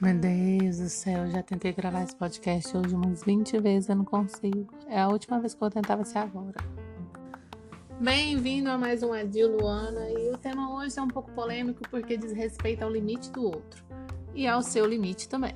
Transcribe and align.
Meu 0.00 0.14
Deus 0.14 0.78
do 0.78 0.88
céu, 0.88 1.30
já 1.30 1.42
tentei 1.42 1.74
gravar 1.74 2.02
esse 2.02 2.16
podcast 2.16 2.74
hoje 2.74 2.94
umas 2.94 3.22
20 3.22 3.58
vezes, 3.60 3.90
eu 3.90 3.96
não 3.96 4.04
consigo. 4.06 4.66
É 4.88 4.98
a 4.98 5.08
última 5.08 5.38
vez 5.38 5.52
que 5.52 5.62
eu 5.62 5.68
vai 5.70 6.04
ser 6.06 6.16
agora. 6.16 6.56
Bem-vindo 8.00 8.70
a 8.70 8.78
mais 8.78 9.02
um 9.02 9.12
Adil 9.12 9.58
Luana 9.58 10.08
e 10.08 10.30
o 10.30 10.38
tema 10.38 10.74
hoje 10.74 10.98
é 10.98 11.02
um 11.02 11.08
pouco 11.08 11.30
polêmico 11.32 11.82
porque 11.90 12.16
diz 12.16 12.32
respeito 12.32 12.82
ao 12.82 12.90
limite 12.90 13.30
do 13.30 13.44
outro 13.44 13.84
e 14.34 14.48
ao 14.48 14.62
seu 14.62 14.86
limite 14.86 15.28
também. 15.28 15.54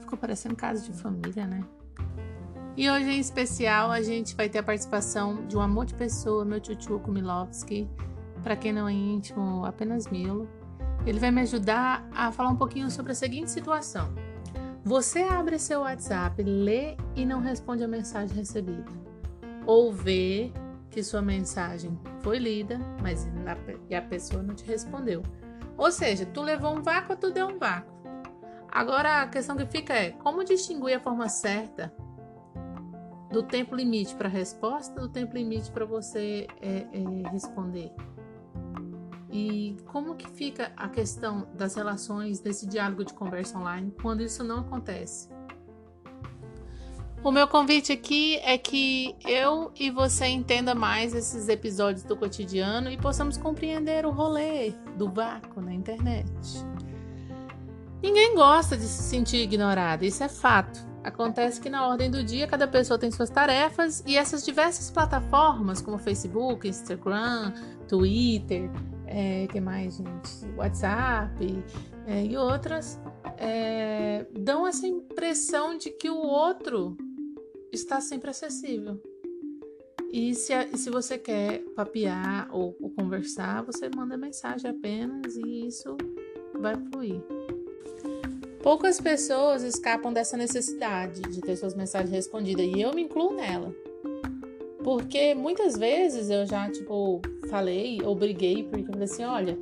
Ficou 0.00 0.18
parecendo 0.18 0.54
caso 0.54 0.92
de 0.92 0.92
família, 0.98 1.46
né? 1.46 1.64
E 2.76 2.90
hoje, 2.90 3.10
em 3.10 3.20
especial, 3.20 3.90
a 3.90 4.02
gente 4.02 4.36
vai 4.36 4.50
ter 4.50 4.58
a 4.58 4.62
participação 4.62 5.46
de 5.46 5.56
um 5.56 5.62
amor 5.62 5.86
de 5.86 5.94
pessoa, 5.94 6.44
meu 6.44 6.60
tio 6.60 7.00
Kumilovski, 7.00 7.88
para 8.42 8.54
quem 8.54 8.70
não 8.70 8.86
é 8.86 8.92
íntimo, 8.92 9.64
apenas 9.64 10.06
Milo 10.08 10.46
ele 11.06 11.18
vai 11.18 11.30
me 11.30 11.42
ajudar 11.42 12.08
a 12.12 12.30
falar 12.30 12.50
um 12.50 12.56
pouquinho 12.56 12.90
sobre 12.90 13.12
a 13.12 13.14
seguinte 13.14 13.50
situação. 13.50 14.12
Você 14.84 15.20
abre 15.20 15.58
seu 15.58 15.80
WhatsApp, 15.80 16.42
lê 16.42 16.96
e 17.14 17.24
não 17.24 17.40
responde 17.40 17.84
a 17.84 17.88
mensagem 17.88 18.36
recebida. 18.36 18.90
Ou 19.66 19.92
vê 19.92 20.52
que 20.90 21.02
sua 21.02 21.22
mensagem 21.22 21.98
foi 22.20 22.38
lida, 22.38 22.78
mas 23.00 23.28
a 23.96 24.02
pessoa 24.02 24.42
não 24.42 24.54
te 24.54 24.64
respondeu. 24.64 25.22
Ou 25.76 25.90
seja, 25.92 26.26
tu 26.26 26.42
levou 26.42 26.76
um 26.76 26.82
vácuo, 26.82 27.16
tu 27.16 27.30
deu 27.30 27.46
um 27.48 27.58
vácuo. 27.58 28.00
Agora 28.70 29.22
a 29.22 29.26
questão 29.26 29.56
que 29.56 29.66
fica 29.66 29.94
é 29.94 30.10
como 30.10 30.44
distinguir 30.44 30.96
a 30.96 31.00
forma 31.00 31.28
certa 31.28 31.92
do 33.30 33.42
tempo 33.42 33.74
limite 33.74 34.14
para 34.14 34.28
resposta 34.28 35.00
do 35.00 35.08
tempo 35.08 35.34
limite 35.34 35.70
para 35.70 35.84
você 35.84 36.46
é, 36.60 36.86
é, 36.92 37.30
responder. 37.30 37.92
E 39.32 39.76
como 39.86 40.16
que 40.16 40.28
fica 40.28 40.72
a 40.76 40.88
questão 40.88 41.46
das 41.54 41.74
relações 41.74 42.40
desse 42.40 42.66
diálogo 42.66 43.04
de 43.04 43.14
conversa 43.14 43.58
online 43.58 43.92
quando 44.00 44.22
isso 44.22 44.42
não 44.42 44.60
acontece? 44.60 45.28
O 47.22 47.30
meu 47.30 47.46
convite 47.46 47.92
aqui 47.92 48.38
é 48.38 48.56
que 48.56 49.14
eu 49.26 49.70
e 49.78 49.90
você 49.90 50.26
entenda 50.26 50.74
mais 50.74 51.14
esses 51.14 51.48
episódios 51.48 52.02
do 52.02 52.16
cotidiano 52.16 52.90
e 52.90 52.96
possamos 52.96 53.36
compreender 53.36 54.06
o 54.06 54.10
rolê 54.10 54.70
do 54.96 55.08
vácuo 55.08 55.60
na 55.60 55.74
internet. 55.74 56.32
Ninguém 58.02 58.34
gosta 58.34 58.74
de 58.74 58.84
se 58.84 59.02
sentir 59.02 59.36
ignorado, 59.36 60.02
isso 60.02 60.24
é 60.24 60.30
fato. 60.30 60.89
Acontece 61.02 61.60
que 61.60 61.70
na 61.70 61.88
ordem 61.88 62.10
do 62.10 62.22
dia 62.22 62.46
cada 62.46 62.68
pessoa 62.68 62.98
tem 62.98 63.10
suas 63.10 63.30
tarefas 63.30 64.02
e 64.06 64.16
essas 64.16 64.44
diversas 64.44 64.90
plataformas 64.90 65.80
como 65.80 65.96
Facebook, 65.96 66.68
Instagram, 66.68 67.54
Twitter, 67.88 68.70
é, 69.06 69.46
que 69.46 69.60
mais, 69.60 69.96
gente? 69.96 70.46
WhatsApp 70.56 71.64
é, 72.06 72.24
e 72.24 72.36
outras, 72.36 73.00
é, 73.38 74.26
dão 74.38 74.66
essa 74.66 74.86
impressão 74.86 75.76
de 75.76 75.90
que 75.90 76.10
o 76.10 76.18
outro 76.18 76.96
está 77.72 78.00
sempre 78.00 78.30
acessível. 78.30 79.00
E 80.12 80.34
se, 80.34 80.52
se 80.76 80.90
você 80.90 81.16
quer 81.16 81.62
papear 81.76 82.48
ou, 82.52 82.76
ou 82.80 82.90
conversar, 82.90 83.62
você 83.62 83.88
manda 83.94 84.16
mensagem 84.16 84.70
apenas 84.70 85.36
e 85.36 85.66
isso 85.66 85.96
vai 86.58 86.74
fluir. 86.76 87.22
Poucas 88.62 89.00
pessoas 89.00 89.62
escapam 89.62 90.12
dessa 90.12 90.36
necessidade 90.36 91.22
de 91.22 91.40
ter 91.40 91.56
suas 91.56 91.74
mensagens 91.74 92.10
respondidas 92.10 92.66
e 92.66 92.80
eu 92.80 92.92
me 92.92 93.02
incluo 93.02 93.32
nela. 93.32 93.74
Porque 94.84 95.34
muitas 95.34 95.76
vezes 95.76 96.28
eu 96.28 96.44
já, 96.46 96.70
tipo, 96.70 97.22
falei 97.48 98.00
ou 98.02 98.14
briguei 98.14 98.64
porque 98.64 98.82
eu 98.82 98.92
falei 98.92 99.04
assim: 99.04 99.24
olha, 99.24 99.58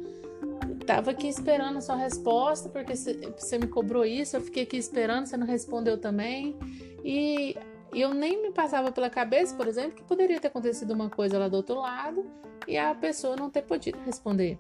tava 0.85 1.13
aqui 1.13 1.29
esperando 1.29 1.79
a 1.79 1.81
sua 1.81 1.97
resposta 1.97 2.69
porque 2.69 2.95
você 2.97 3.59
me 3.59 3.67
cobrou 3.69 4.05
isso, 4.05 4.37
eu 4.37 4.41
fiquei 4.41 4.65
aqui 4.65 4.77
esperando, 4.77 5.27
você 5.27 5.37
não 5.37 5.47
respondeu 5.47 5.99
também. 5.99 6.57
E 7.05 7.57
eu 7.93 8.13
nem 8.13 8.43
me 8.43 8.51
passava 8.51 8.91
pela 8.91 9.09
cabeça, 9.09 9.55
por 9.55 9.69
exemplo, 9.69 9.93
que 9.93 10.03
poderia 10.03 10.41
ter 10.41 10.49
acontecido 10.49 10.93
uma 10.93 11.09
coisa 11.09 11.39
lá 11.39 11.49
do 11.49 11.57
outro 11.57 11.77
lado 11.77 12.27
e 12.67 12.77
a 12.77 12.95
pessoa 12.95 13.37
não 13.37 13.49
ter 13.49 13.63
podido 13.63 13.99
responder. 14.05 14.59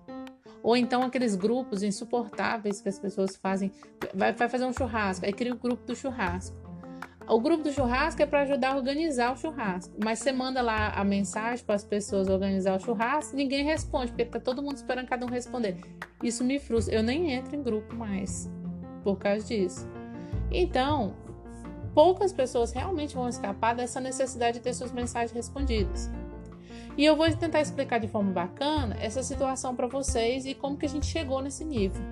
Ou 0.63 0.77
então 0.77 1.03
aqueles 1.03 1.35
grupos 1.35 1.83
insuportáveis 1.83 2.81
que 2.81 2.89
as 2.89 2.99
pessoas 2.99 3.37
fazem, 3.37 3.73
vai, 4.15 4.33
vai 4.33 4.49
fazer 4.49 4.65
um 4.65 4.73
churrasco, 4.73 5.25
aí 5.25 5.33
cria 5.33 5.53
o 5.53 5.59
grupo 5.59 5.85
do 5.87 5.95
churrasco. 5.95 6.57
O 7.29 7.39
grupo 7.39 7.63
do 7.63 7.71
churrasco 7.71 8.23
é 8.23 8.27
para 8.27 8.41
ajudar 8.41 8.73
a 8.73 8.77
organizar 8.77 9.33
o 9.33 9.37
churrasco. 9.37 9.95
Mas 10.03 10.19
você 10.19 10.33
manda 10.33 10.63
lá 10.63 10.93
a 10.95 11.05
mensagem 11.05 11.63
para 11.63 11.75
as 11.75 11.85
pessoas 11.85 12.27
organizar 12.27 12.75
o 12.75 12.81
churrasco, 12.81 13.37
ninguém 13.37 13.65
responde, 13.65 14.13
porque 14.13 14.25
tá 14.25 14.41
todo 14.41 14.63
mundo 14.63 14.77
esperando 14.77 15.07
cada 15.07 15.27
um 15.27 15.29
responder. 15.29 15.77
Isso 16.23 16.43
me 16.43 16.59
frustra. 16.59 16.95
Eu 16.95 17.03
nem 17.03 17.33
entro 17.33 17.55
em 17.55 17.63
grupo 17.63 17.95
mais 17.95 18.51
por 19.05 19.19
causa 19.19 19.47
disso. 19.47 19.87
Então, 20.51 21.15
poucas 21.95 22.33
pessoas 22.33 22.73
realmente 22.73 23.15
vão 23.15 23.29
escapar 23.29 23.75
dessa 23.75 24.01
necessidade 24.01 24.59
de 24.59 24.65
ter 24.65 24.73
suas 24.73 24.91
mensagens 24.91 25.33
respondidas. 25.33 26.11
E 26.98 27.04
eu 27.04 27.14
vou 27.14 27.31
tentar 27.31 27.60
explicar 27.60 28.00
de 28.00 28.09
forma 28.09 28.32
bacana 28.32 28.97
essa 29.00 29.22
situação 29.22 29.76
para 29.76 29.86
vocês 29.86 30.44
e 30.44 30.53
como 30.53 30.76
que 30.76 30.84
a 30.84 30.88
gente 30.88 31.06
chegou 31.06 31.41
nesse 31.41 31.64
nível. 31.64 32.03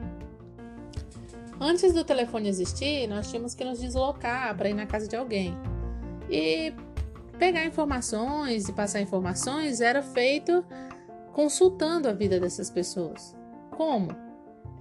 Antes 1.60 1.92
do 1.92 2.04
telefone 2.04 2.48
existir, 2.48 3.08
nós 3.08 3.28
tínhamos 3.28 3.52
que 3.52 3.64
nos 3.64 3.80
deslocar 3.80 4.56
para 4.56 4.68
ir 4.68 4.74
na 4.74 4.86
casa 4.86 5.08
de 5.08 5.16
alguém. 5.16 5.54
E 6.30 6.72
pegar 7.36 7.64
informações 7.64 8.68
e 8.68 8.72
passar 8.72 9.00
informações 9.00 9.80
era 9.80 10.02
feito 10.02 10.64
consultando 11.32 12.08
a 12.08 12.12
vida 12.12 12.38
dessas 12.38 12.70
pessoas. 12.70 13.36
Como? 13.72 14.08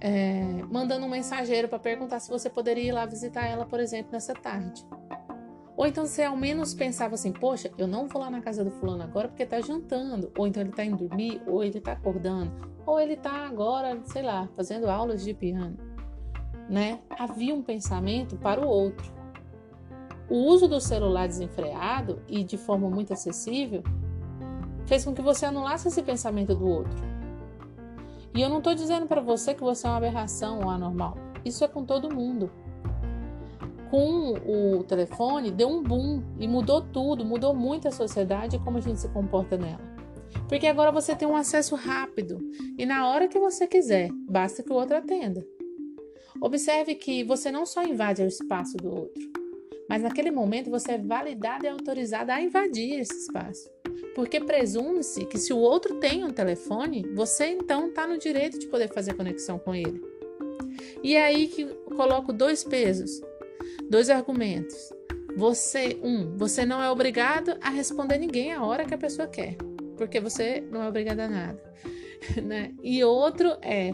É, 0.00 0.62
mandando 0.70 1.04
um 1.04 1.08
mensageiro 1.08 1.66
para 1.66 1.80
perguntar 1.80 2.20
se 2.20 2.30
você 2.30 2.48
poderia 2.48 2.84
ir 2.84 2.92
lá 2.92 3.04
visitar 3.06 3.44
ela, 3.44 3.66
por 3.66 3.80
exemplo, 3.80 4.12
nessa 4.12 4.34
tarde. 4.34 4.86
Ou 5.76 5.86
então 5.86 6.06
você 6.06 6.22
ao 6.22 6.36
menos 6.36 6.72
pensava 6.72 7.14
assim, 7.14 7.32
poxa, 7.32 7.70
eu 7.76 7.86
não 7.86 8.08
vou 8.08 8.22
lá 8.22 8.30
na 8.30 8.40
casa 8.40 8.64
do 8.64 8.70
fulano 8.70 9.02
agora 9.02 9.28
porque 9.28 9.44
tá 9.44 9.60
jantando. 9.60 10.32
Ou 10.38 10.46
então 10.46 10.62
ele 10.62 10.72
tá 10.72 10.84
indo 10.84 10.96
dormir, 10.96 11.42
ou 11.46 11.62
ele 11.62 11.80
tá 11.80 11.92
acordando, 11.92 12.50
ou 12.86 12.98
ele 12.98 13.16
tá 13.16 13.46
agora, 13.46 14.00
sei 14.04 14.22
lá, 14.22 14.48
fazendo 14.56 14.88
aulas 14.88 15.22
de 15.22 15.34
piano 15.34 15.76
né? 16.68 17.00
Havia 17.10 17.54
um 17.54 17.62
pensamento 17.62 18.36
para 18.36 18.60
o 18.60 18.68
outro. 18.68 19.12
O 20.28 20.36
uso 20.36 20.66
do 20.66 20.80
celular 20.80 21.28
desenfreado 21.28 22.20
e 22.28 22.42
de 22.42 22.56
forma 22.56 22.90
muito 22.90 23.12
acessível 23.12 23.82
fez 24.86 25.04
com 25.04 25.14
que 25.14 25.22
você 25.22 25.46
anulasse 25.46 25.88
esse 25.88 26.02
pensamento 26.02 26.54
do 26.54 26.66
outro. 26.66 27.04
E 28.34 28.42
eu 28.42 28.48
não 28.48 28.58
estou 28.58 28.74
dizendo 28.74 29.06
para 29.06 29.20
você 29.20 29.54
que 29.54 29.62
você 29.62 29.86
é 29.86 29.90
uma 29.90 29.96
aberração 29.96 30.60
ou 30.60 30.70
anormal. 30.70 31.16
Isso 31.44 31.64
é 31.64 31.68
com 31.68 31.84
todo 31.84 32.14
mundo. 32.14 32.50
Com 33.90 34.32
o 34.32 34.84
telefone, 34.84 35.50
deu 35.50 35.68
um 35.68 35.82
boom 35.82 36.22
e 36.38 36.48
mudou 36.48 36.80
tudo, 36.80 37.24
mudou 37.24 37.54
muito 37.54 37.88
a 37.88 37.92
sociedade 37.92 38.56
e 38.56 38.58
como 38.58 38.78
a 38.78 38.80
gente 38.80 39.00
se 39.00 39.08
comporta 39.08 39.56
nela. 39.56 39.96
Porque 40.48 40.66
agora 40.66 40.92
você 40.92 41.14
tem 41.14 41.26
um 41.26 41.36
acesso 41.36 41.74
rápido 41.74 42.38
e 42.78 42.84
na 42.84 43.08
hora 43.08 43.28
que 43.28 43.38
você 43.38 43.66
quiser, 43.66 44.10
basta 44.28 44.62
que 44.62 44.72
o 44.72 44.76
outro 44.76 44.96
atenda. 44.96 45.44
Observe 46.40 46.94
que 46.94 47.24
você 47.24 47.50
não 47.50 47.64
só 47.64 47.82
invade 47.82 48.22
o 48.22 48.26
espaço 48.26 48.76
do 48.76 48.90
outro, 48.90 49.22
mas 49.88 50.02
naquele 50.02 50.30
momento 50.30 50.70
você 50.70 50.92
é 50.92 50.98
validada 50.98 51.66
e 51.66 51.70
autorizada 51.70 52.34
a 52.34 52.42
invadir 52.42 53.00
esse 53.00 53.16
espaço. 53.16 53.70
Porque 54.14 54.40
presume-se 54.40 55.24
que 55.26 55.38
se 55.38 55.52
o 55.52 55.58
outro 55.58 55.94
tem 55.96 56.24
um 56.24 56.30
telefone, 56.30 57.06
você 57.14 57.46
então 57.46 57.88
está 57.88 58.06
no 58.06 58.18
direito 58.18 58.58
de 58.58 58.66
poder 58.66 58.92
fazer 58.92 59.14
conexão 59.14 59.58
com 59.58 59.74
ele. 59.74 60.02
E 61.02 61.14
é 61.14 61.24
aí 61.24 61.48
que 61.48 61.64
coloco 61.96 62.32
dois 62.32 62.64
pesos, 62.64 63.20
dois 63.90 64.10
argumentos. 64.10 64.92
Você, 65.36 66.00
um, 66.02 66.36
você 66.36 66.64
não 66.64 66.82
é 66.82 66.90
obrigado 66.90 67.56
a 67.60 67.68
responder 67.70 68.18
ninguém 68.18 68.52
a 68.52 68.64
hora 68.64 68.84
que 68.84 68.94
a 68.94 68.98
pessoa 68.98 69.28
quer, 69.28 69.56
porque 69.96 70.18
você 70.18 70.66
não 70.70 70.82
é 70.82 70.88
obrigado 70.88 71.20
a 71.20 71.28
nada. 71.28 71.66
Né? 72.42 72.74
E 72.82 73.04
outro 73.04 73.56
é 73.60 73.90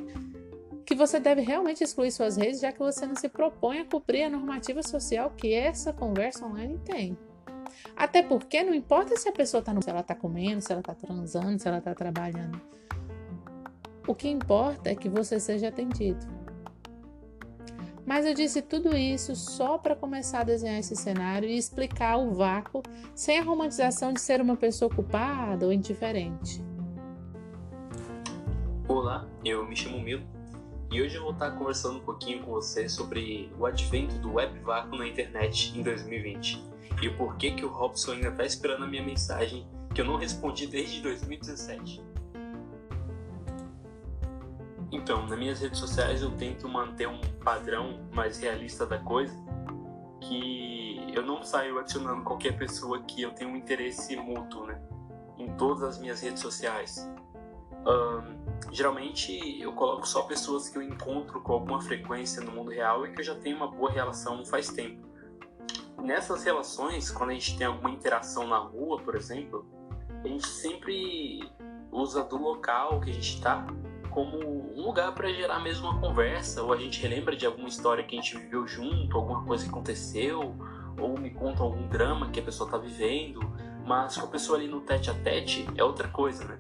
que 0.87 0.95
você 0.95 1.19
deve 1.19 1.41
realmente 1.43 1.83
excluir 1.83 2.13
suas 2.13 2.37
redes, 2.37 2.61
já 2.61 2.71
que 2.71 2.79
você 2.79 3.05
não 3.05 3.17
se 3.17 3.29
propõe 3.29 3.81
a 3.81 3.85
cumprir 3.85 4.23
a 4.23 4.31
normativa 4.31 4.83
social 4.83 5.33
que 5.37 5.53
essa 5.53 5.93
conversa 5.93 6.47
online 6.47 6.79
tem. 6.85 7.19
Até 7.97 8.23
porque 8.23 8.63
não 8.63 8.75
importa 8.75 9.17
se 9.17 9.29
a 9.29 9.33
pessoa 9.33 9.59
está 9.59 9.73
no, 9.73 9.83
se 9.83 9.91
ela 9.91 10.01
está 10.01 10.15
comendo, 10.15 10.61
se 10.61 10.73
ela 10.73 10.81
está 10.81 10.95
transando, 10.95 11.61
se 11.61 11.69
ela 11.69 11.79
está 11.79 11.95
trabalhando. 11.95 12.61
O 14.07 14.15
que 14.15 14.29
importa 14.29 14.91
é 14.91 14.95
que 14.95 15.09
você 15.09 15.39
seja 15.39 15.69
atendido. 15.69 16.42
Mas 18.05 18.27
eu 18.27 18.35
disse 18.35 18.61
tudo 18.61 18.97
isso 18.97 19.37
só 19.37 19.79
para 19.79 19.95
começar 19.95 20.41
a 20.41 20.45
desenhar 20.45 20.79
esse 20.79 20.97
cenário 20.97 21.49
e 21.49 21.57
explicar 21.57 22.17
o 22.17 22.33
vácuo 22.33 22.83
sem 23.15 23.39
a 23.39 23.43
romantização 23.43 24.13
de 24.13 24.21
ser 24.21 24.41
uma 24.41 24.57
pessoa 24.57 24.91
culpada 24.91 25.65
ou 25.65 25.73
indiferente. 25.73 26.63
Olá, 28.89 29.27
eu 29.45 29.65
me 29.67 29.77
chamo 29.77 30.01
Milo 30.01 30.27
e 30.91 31.01
hoje 31.01 31.17
eu 31.17 31.23
vou 31.23 31.33
estar 31.33 31.53
conversando 31.53 31.99
um 31.99 32.03
pouquinho 32.03 32.43
com 32.43 32.51
você 32.51 32.89
sobre 32.89 33.51
o 33.59 33.65
advento 33.65 34.17
do 34.17 34.35
web 34.35 34.59
vácuo 34.59 34.97
na 34.97 35.07
internet 35.07 35.73
em 35.79 35.83
2020 35.83 36.63
e 37.01 37.09
o 37.09 37.17
porquê 37.17 37.53
que 37.53 37.65
o 37.65 37.69
Robson 37.69 38.13
ainda 38.13 38.29
está 38.29 38.45
esperando 38.45 38.85
a 38.85 38.87
minha 38.87 39.03
mensagem 39.03 39.67
que 39.95 40.01
eu 40.01 40.05
não 40.05 40.17
respondi 40.17 40.67
desde 40.67 41.01
2017. 41.01 42.12
Então, 44.93 45.27
nas 45.27 45.39
minhas 45.39 45.59
redes 45.59 45.79
sociais 45.79 46.21
eu 46.21 46.31
tento 46.33 46.69
manter 46.69 47.09
um 47.09 47.19
padrão 47.43 48.07
mais 48.13 48.39
realista 48.39 48.85
da 48.85 48.99
coisa, 48.99 49.35
que 50.21 51.11
eu 51.15 51.25
não 51.25 51.43
saio 51.43 51.79
adicionando 51.79 52.23
qualquer 52.23 52.57
pessoa 52.59 53.03
que 53.03 53.23
eu 53.23 53.33
tenha 53.33 53.51
um 53.51 53.57
interesse 53.57 54.15
mútuo, 54.15 54.67
né? 54.67 54.81
Em 55.39 55.51
todas 55.57 55.83
as 55.83 55.99
minhas 55.99 56.21
redes 56.21 56.43
sociais. 56.43 57.11
Um, 57.87 58.71
geralmente 58.71 59.61
eu 59.61 59.73
coloco 59.73 60.07
só 60.07 60.23
pessoas 60.23 60.69
que 60.69 60.77
eu 60.77 60.83
encontro 60.83 61.41
com 61.41 61.53
alguma 61.55 61.81
frequência 61.81 62.43
no 62.43 62.53
mundo 62.53 62.71
real 62.71 63.07
e 63.07 63.13
que 63.13 63.21
eu 63.21 63.25
já 63.25 63.35
tenho 63.35 63.57
uma 63.57 63.69
boa 63.69 63.91
relação 63.91 64.45
faz 64.45 64.69
tempo. 64.69 65.09
Nessas 65.99 66.45
relações, 66.45 67.11
quando 67.11 67.31
a 67.31 67.35
gente 67.35 67.57
tem 67.57 67.67
alguma 67.67 67.91
interação 67.91 68.47
na 68.47 68.59
rua, 68.59 69.01
por 69.01 69.17
exemplo, 69.17 69.67
a 70.23 70.29
gente 70.29 70.47
sempre 70.47 71.51
usa 71.91 72.23
do 72.25 72.37
local 72.37 73.01
que 73.01 73.11
a 73.11 73.15
gente 73.15 73.37
está 73.37 73.67
como 74.13 74.39
um 74.39 74.83
lugar 74.83 75.15
para 75.15 75.33
gerar 75.33 75.61
mesmo 75.61 75.89
uma 75.89 76.01
conversa, 76.01 76.63
ou 76.63 76.73
a 76.73 76.77
gente 76.77 77.01
relembra 77.01 77.35
de 77.35 77.47
alguma 77.47 77.69
história 77.69 78.05
que 78.05 78.17
a 78.17 78.21
gente 78.21 78.37
viveu 78.37 78.67
junto, 78.67 79.17
alguma 79.17 79.45
coisa 79.45 79.65
que 79.65 79.71
aconteceu, 79.71 80.55
ou 80.99 81.19
me 81.19 81.31
conta 81.31 81.63
algum 81.63 81.89
drama 81.89 82.31
que 82.31 82.39
a 82.39 82.43
pessoa 82.43 82.69
está 82.69 82.79
vivendo, 82.79 83.41
mas 83.87 84.17
com 84.17 84.27
a 84.27 84.29
pessoa 84.29 84.59
ali 84.59 84.69
no 84.69 84.81
tete 84.81 85.11
a 85.11 85.15
tete 85.15 85.67
é 85.77 85.83
outra 85.83 86.09
coisa, 86.09 86.45
né? 86.45 86.59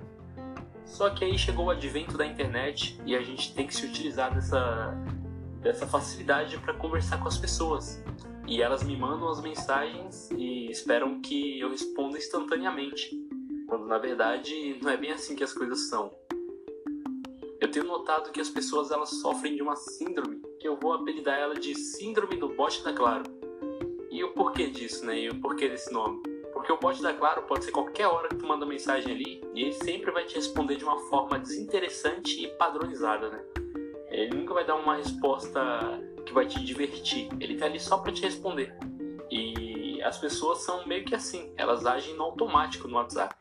Só 0.84 1.10
que 1.10 1.24
aí 1.24 1.38
chegou 1.38 1.66
o 1.66 1.70
advento 1.70 2.18
da 2.18 2.26
internet 2.26 3.00
e 3.06 3.14
a 3.14 3.22
gente 3.22 3.54
tem 3.54 3.66
que 3.66 3.74
se 3.74 3.86
utilizar 3.86 4.34
dessa, 4.34 4.94
dessa 5.60 5.86
facilidade 5.86 6.58
para 6.58 6.74
conversar 6.74 7.18
com 7.18 7.28
as 7.28 7.38
pessoas. 7.38 8.02
E 8.46 8.60
elas 8.60 8.82
me 8.82 8.96
mandam 8.96 9.28
as 9.28 9.40
mensagens 9.40 10.30
e 10.32 10.70
esperam 10.70 11.20
que 11.20 11.60
eu 11.60 11.70
responda 11.70 12.18
instantaneamente, 12.18 13.10
quando 13.68 13.86
na 13.86 13.98
verdade 13.98 14.78
não 14.82 14.90
é 14.90 14.96
bem 14.96 15.12
assim 15.12 15.36
que 15.36 15.44
as 15.44 15.52
coisas 15.52 15.88
são. 15.88 16.10
Tenho 17.72 17.86
notado 17.86 18.30
que 18.30 18.40
as 18.40 18.50
pessoas 18.50 18.90
elas 18.90 19.08
sofrem 19.08 19.56
de 19.56 19.62
uma 19.62 19.74
síndrome 19.76 20.42
que 20.60 20.68
eu 20.68 20.76
vou 20.76 20.92
apelidar 20.92 21.38
ela 21.38 21.54
de 21.54 21.74
síndrome 21.74 22.36
do 22.36 22.50
bot 22.50 22.84
da 22.84 22.92
Claro. 22.92 23.22
E 24.10 24.22
o 24.22 24.34
porquê 24.34 24.66
disso, 24.66 25.06
né? 25.06 25.18
E 25.18 25.30
o 25.30 25.40
porquê 25.40 25.70
desse 25.70 25.90
nome? 25.90 26.22
Porque 26.52 26.70
o 26.70 26.76
bot 26.78 27.00
da 27.00 27.14
Claro 27.14 27.44
pode 27.44 27.64
ser 27.64 27.72
qualquer 27.72 28.08
hora 28.08 28.28
que 28.28 28.36
tu 28.36 28.46
manda 28.46 28.66
mensagem 28.66 29.14
ali 29.14 29.42
e 29.54 29.62
ele 29.62 29.72
sempre 29.72 30.10
vai 30.10 30.26
te 30.26 30.34
responder 30.34 30.76
de 30.76 30.84
uma 30.84 30.98
forma 31.08 31.38
desinteressante 31.38 32.44
e 32.44 32.48
padronizada, 32.48 33.30
né? 33.30 33.42
Ele 34.10 34.36
nunca 34.36 34.52
vai 34.52 34.66
dar 34.66 34.74
uma 34.74 34.96
resposta 34.96 35.58
que 36.26 36.34
vai 36.34 36.46
te 36.46 36.62
divertir. 36.62 37.30
Ele 37.40 37.56
tá 37.56 37.64
ali 37.64 37.80
só 37.80 37.96
para 37.96 38.12
te 38.12 38.20
responder. 38.20 38.76
E 39.30 40.02
as 40.02 40.18
pessoas 40.18 40.58
são 40.58 40.86
meio 40.86 41.06
que 41.06 41.14
assim, 41.14 41.54
elas 41.56 41.86
agem 41.86 42.14
no 42.16 42.24
automático 42.24 42.86
no 42.86 42.96
WhatsApp. 42.96 43.34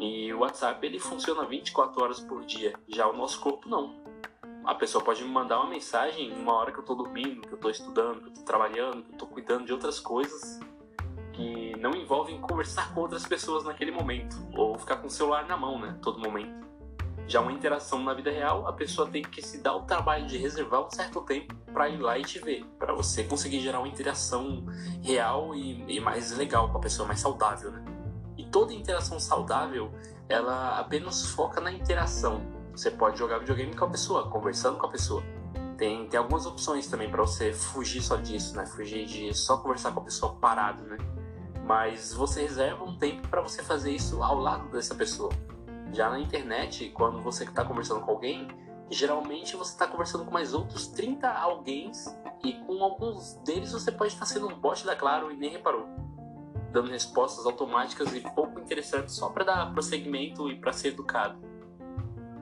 E 0.00 0.32
o 0.32 0.38
WhatsApp 0.38 0.84
ele 0.86 0.98
funciona 0.98 1.44
24 1.44 2.02
horas 2.02 2.20
por 2.20 2.42
dia, 2.46 2.72
já 2.88 3.06
o 3.06 3.12
nosso 3.12 3.38
corpo 3.38 3.68
não. 3.68 4.00
A 4.64 4.74
pessoa 4.74 5.04
pode 5.04 5.22
me 5.22 5.28
mandar 5.28 5.60
uma 5.60 5.68
mensagem 5.68 6.32
uma 6.32 6.54
hora 6.54 6.72
que 6.72 6.78
eu 6.78 6.82
estou 6.82 6.96
dormindo, 6.96 7.42
que 7.42 7.52
eu 7.52 7.56
estou 7.56 7.70
estudando, 7.70 8.20
que 8.20 8.26
eu 8.28 8.30
estou 8.30 8.44
trabalhando, 8.44 9.02
que 9.02 9.10
eu 9.10 9.12
estou 9.12 9.28
cuidando 9.28 9.66
de 9.66 9.72
outras 9.74 10.00
coisas 10.00 10.58
que 11.34 11.76
não 11.78 11.90
envolvem 11.90 12.40
conversar 12.40 12.94
com 12.94 13.02
outras 13.02 13.26
pessoas 13.26 13.64
naquele 13.64 13.90
momento, 13.90 14.36
ou 14.56 14.78
ficar 14.78 14.96
com 14.96 15.06
o 15.06 15.10
celular 15.10 15.46
na 15.46 15.56
mão, 15.56 15.78
né, 15.78 15.98
todo 16.00 16.18
momento. 16.18 16.66
Já 17.26 17.42
uma 17.42 17.52
interação 17.52 18.02
na 18.02 18.14
vida 18.14 18.30
real, 18.30 18.66
a 18.66 18.72
pessoa 18.72 19.06
tem 19.06 19.22
que 19.22 19.42
se 19.42 19.62
dar 19.62 19.76
o 19.76 19.82
trabalho 19.82 20.26
de 20.26 20.38
reservar 20.38 20.84
um 20.84 20.90
certo 20.90 21.20
tempo 21.20 21.54
para 21.74 21.90
ir 21.90 21.98
lá 21.98 22.18
e 22.18 22.22
te 22.22 22.38
ver, 22.38 22.64
para 22.78 22.94
você 22.94 23.22
conseguir 23.24 23.60
gerar 23.60 23.80
uma 23.80 23.88
interação 23.88 24.64
real 25.02 25.54
e, 25.54 25.96
e 25.96 26.00
mais 26.00 26.36
legal 26.36 26.70
com 26.70 26.78
a 26.78 26.80
pessoa, 26.80 27.06
mais 27.06 27.20
saudável, 27.20 27.70
né? 27.70 27.89
E 28.40 28.44
toda 28.46 28.72
interação 28.72 29.20
saudável, 29.20 29.92
ela 30.26 30.78
apenas 30.78 31.26
foca 31.26 31.60
na 31.60 31.70
interação. 31.70 32.40
Você 32.72 32.90
pode 32.90 33.18
jogar 33.18 33.36
videogame 33.36 33.76
com 33.76 33.84
a 33.84 33.90
pessoa, 33.90 34.30
conversando 34.30 34.78
com 34.78 34.86
a 34.86 34.88
pessoa. 34.88 35.22
Tem, 35.76 36.08
tem 36.08 36.18
algumas 36.18 36.46
opções 36.46 36.86
também 36.86 37.10
para 37.10 37.20
você 37.20 37.52
fugir 37.52 38.00
só 38.00 38.16
disso, 38.16 38.56
né? 38.56 38.64
Fugir 38.64 39.04
de 39.04 39.34
só 39.34 39.58
conversar 39.58 39.92
com 39.92 40.00
a 40.00 40.04
pessoa 40.04 40.36
parado, 40.36 40.84
né? 40.84 40.96
Mas 41.66 42.14
você 42.14 42.40
reserva 42.40 42.82
um 42.82 42.96
tempo 42.96 43.28
para 43.28 43.42
você 43.42 43.62
fazer 43.62 43.90
isso 43.90 44.22
ao 44.22 44.38
lado 44.38 44.70
dessa 44.70 44.94
pessoa. 44.94 45.30
Já 45.92 46.08
na 46.08 46.18
internet, 46.18 46.88
quando 46.94 47.20
você 47.20 47.44
está 47.44 47.62
conversando 47.62 48.00
com 48.00 48.10
alguém, 48.10 48.48
geralmente 48.90 49.54
você 49.54 49.72
está 49.72 49.86
conversando 49.86 50.24
com 50.24 50.30
mais 50.30 50.54
outros 50.54 50.86
30 50.86 51.28
alguém 51.28 51.92
e 52.42 52.54
com 52.54 52.82
alguns 52.82 53.34
deles 53.44 53.72
você 53.72 53.92
pode 53.92 54.14
estar 54.14 54.24
sendo 54.24 54.48
um 54.48 54.58
bot 54.58 54.86
da 54.86 54.96
Claro 54.96 55.30
e 55.30 55.36
nem 55.36 55.50
reparou 55.50 56.09
dando 56.72 56.90
respostas 56.90 57.46
automáticas 57.46 58.14
e 58.14 58.20
pouco 58.20 58.60
interessantes 58.60 59.14
só 59.14 59.28
para 59.30 59.44
dar 59.44 59.72
prosseguimento 59.72 60.50
e 60.50 60.56
para 60.58 60.72
ser 60.72 60.88
educado. 60.88 61.38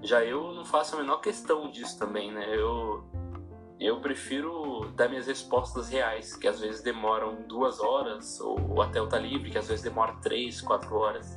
Já 0.02 0.24
eu 0.24 0.52
não 0.52 0.64
faço 0.64 0.94
a 0.94 0.98
menor 1.00 1.18
questão 1.18 1.70
disso 1.70 1.98
também, 1.98 2.30
né? 2.30 2.46
Eu, 2.54 3.04
eu 3.80 4.00
prefiro 4.00 4.90
dar 4.94 5.08
minhas 5.08 5.26
respostas 5.26 5.88
reais, 5.88 6.36
que 6.36 6.46
às 6.46 6.60
vezes 6.60 6.82
demoram 6.82 7.42
duas 7.48 7.80
horas, 7.80 8.40
ou 8.40 8.80
até 8.80 9.00
o 9.00 9.08
tá 9.08 9.18
livre, 9.18 9.50
que 9.50 9.58
às 9.58 9.68
vezes 9.68 9.82
demora 9.82 10.14
três, 10.22 10.60
quatro 10.60 10.94
horas. 10.96 11.36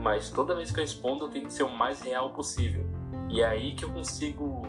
Mas 0.00 0.30
toda 0.30 0.54
vez 0.54 0.70
que 0.70 0.78
eu 0.78 0.84
respondo, 0.84 1.24
eu 1.24 1.28
que 1.30 1.52
ser 1.52 1.64
o 1.64 1.70
mais 1.70 2.00
real 2.00 2.30
possível. 2.32 2.86
E 3.28 3.40
é 3.40 3.46
aí 3.46 3.74
que 3.74 3.84
eu 3.84 3.92
consigo 3.92 4.62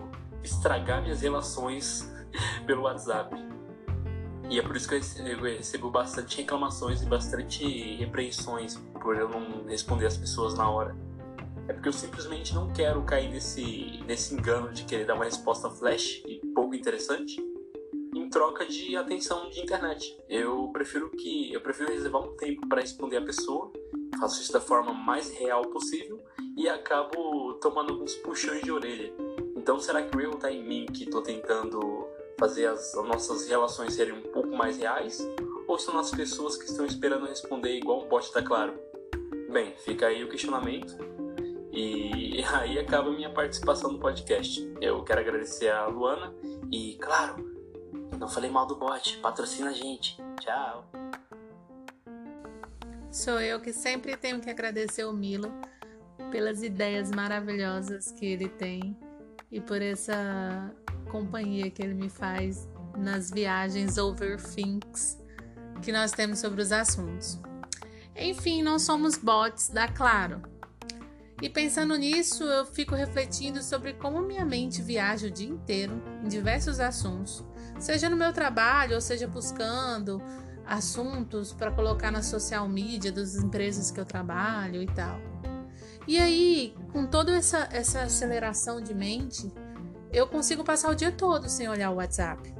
estragar 0.43 1.01
minhas 1.01 1.21
relações 1.21 2.11
pelo 2.65 2.83
WhatsApp. 2.83 3.35
E 4.49 4.57
é 4.57 4.63
por 4.63 4.75
isso 4.75 4.89
que 4.89 4.95
eu 4.95 5.41
recebo 5.41 5.91
bastante 5.91 6.37
reclamações 6.37 7.03
e 7.03 7.05
bastante 7.05 7.95
repreensões 7.97 8.77
por 8.99 9.15
eu 9.15 9.29
não 9.29 9.65
responder 9.65 10.07
as 10.07 10.17
pessoas 10.17 10.55
na 10.55 10.69
hora. 10.69 10.95
É 11.67 11.73
porque 11.73 11.87
eu 11.87 11.93
simplesmente 11.93 12.55
não 12.55 12.73
quero 12.73 13.03
cair 13.03 13.29
nesse, 13.29 14.01
nesse 14.07 14.33
engano 14.33 14.73
de 14.73 14.85
querer 14.85 15.05
dar 15.05 15.13
uma 15.13 15.25
resposta 15.25 15.69
flash 15.69 16.23
e 16.25 16.41
pouco 16.55 16.73
interessante 16.73 17.39
em 18.15 18.27
troca 18.27 18.65
de 18.65 18.95
atenção 18.95 19.51
de 19.51 19.59
internet. 19.61 20.17
Eu 20.27 20.67
prefiro 20.73 21.11
que 21.11 21.53
eu 21.53 21.61
prefiro 21.61 21.91
reservar 21.91 22.23
um 22.23 22.35
tempo 22.35 22.67
para 22.67 22.81
responder 22.81 23.17
a 23.17 23.21
pessoa, 23.21 23.71
faço 24.19 24.41
isso 24.41 24.51
da 24.51 24.59
forma 24.59 24.91
mais 24.93 25.29
real 25.29 25.61
possível 25.69 26.19
e 26.57 26.67
acabo 26.67 27.53
tomando 27.61 27.93
alguns 27.93 28.15
puxões 28.15 28.63
de 28.63 28.71
orelha. 28.71 29.13
Então 29.55 29.79
será 29.79 30.01
que 30.01 30.17
o 30.17 30.19
erro 30.19 30.33
está 30.33 30.51
em 30.51 30.63
mim 30.67 30.87
que 30.87 31.03
estou 31.03 31.21
tentando 31.21 32.07
fazer 32.39 32.67
as, 32.67 32.95
as 32.95 33.05
nossas 33.05 33.47
relações 33.47 33.93
serem 33.93 34.13
um 34.13 34.21
pouco 34.21 34.55
mais 34.55 34.77
reais? 34.77 35.19
Ou 35.67 35.77
são 35.77 35.99
as 35.99 36.09
pessoas 36.09 36.57
que 36.57 36.65
estão 36.65 36.85
esperando 36.85 37.27
responder 37.27 37.77
igual 37.77 38.03
um 38.03 38.07
bot 38.07 38.31
tá 38.31 38.41
claro? 38.41 38.73
Bem, 39.51 39.75
fica 39.77 40.07
aí 40.07 40.23
o 40.23 40.29
questionamento. 40.29 40.97
E 41.71 42.41
aí 42.53 42.79
acaba 42.79 43.09
a 43.09 43.13
minha 43.13 43.29
participação 43.29 43.91
no 43.91 43.99
podcast. 43.99 44.67
Eu 44.81 45.03
quero 45.03 45.19
agradecer 45.19 45.69
a 45.69 45.85
Luana 45.85 46.33
e, 46.71 46.97
claro, 46.99 47.59
não 48.17 48.27
falei 48.27 48.49
mal 48.49 48.65
do 48.65 48.75
bot, 48.75 49.17
patrocina 49.17 49.69
a 49.69 49.73
gente. 49.73 50.17
Tchau. 50.39 50.89
Sou 53.11 53.39
eu 53.39 53.59
que 53.59 53.73
sempre 53.73 54.15
tenho 54.15 54.39
que 54.39 54.49
agradecer 54.49 55.03
o 55.03 55.13
Milo 55.13 55.51
pelas 56.31 56.61
ideias 56.61 57.11
maravilhosas 57.11 58.11
que 58.11 58.25
ele 58.25 58.49
tem 58.49 58.95
e 59.51 59.59
por 59.59 59.81
essa 59.81 60.71
companhia 61.09 61.69
que 61.69 61.81
ele 61.81 61.93
me 61.93 62.09
faz 62.09 62.69
nas 62.97 63.29
viagens 63.29 63.97
overthinks 63.97 65.17
que 65.81 65.91
nós 65.91 66.11
temos 66.11 66.39
sobre 66.39 66.61
os 66.61 66.71
assuntos. 66.71 67.39
Enfim, 68.15 68.61
nós 68.61 68.83
somos 68.83 69.17
bots 69.17 69.69
da 69.69 69.87
Claro. 69.87 70.41
E 71.41 71.49
pensando 71.49 71.95
nisso, 71.95 72.43
eu 72.43 72.65
fico 72.65 72.95
refletindo 72.95 73.63
sobre 73.63 73.93
como 73.93 74.21
minha 74.21 74.43
mente 74.43 74.81
viaja 74.81 75.27
o 75.27 75.31
dia 75.31 75.47
inteiro 75.47 76.01
em 76.23 76.27
diversos 76.27 76.81
assuntos, 76.81 77.45
seja 77.79 78.09
no 78.09 78.17
meu 78.17 78.33
trabalho, 78.33 78.95
ou 78.95 79.01
seja 79.01 79.25
buscando 79.25 80.21
assuntos 80.65 81.53
para 81.53 81.71
colocar 81.71 82.11
na 82.11 82.21
social 82.21 82.67
media 82.67 83.11
das 83.11 83.35
empresas 83.35 83.89
que 83.89 83.99
eu 83.99 84.05
trabalho 84.05 84.83
e 84.83 84.87
tal. 84.87 85.19
E 86.05 86.19
aí, 86.19 86.75
com 86.91 87.05
toda 87.05 87.35
essa, 87.35 87.69
essa 87.71 88.01
aceleração 88.01 88.81
de 88.81 88.93
mente, 88.93 89.51
eu 90.11 90.27
consigo 90.27 90.63
passar 90.63 90.89
o 90.89 90.95
dia 90.95 91.11
todo 91.11 91.49
sem 91.49 91.67
olhar 91.67 91.91
o 91.91 91.95
WhatsApp. 91.95 92.53